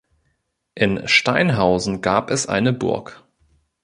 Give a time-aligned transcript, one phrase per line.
[0.73, 3.23] In Steinhausen gab es eine Burg.